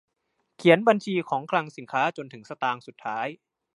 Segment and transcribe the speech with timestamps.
[0.55, 3.27] เขียนบัญชีของคลังสินค้าจนถึงสตางค์สุดท้าย